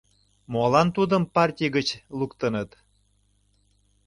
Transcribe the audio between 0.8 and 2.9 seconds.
тудым партий гыч луктыныт?